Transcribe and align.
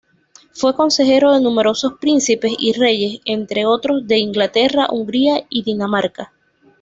Fue 0.53 0.73
consejero 0.75 1.31
de 1.31 1.41
numerosos 1.41 1.93
príncipes 2.01 2.53
y 2.57 2.73
reyes, 2.73 3.21
entre 3.23 3.67
otros 3.67 4.07
de 4.07 4.17
Inglaterra, 4.17 4.87
Hungría 4.89 5.45
y 5.47 5.61
Dinamarca. 5.61 6.33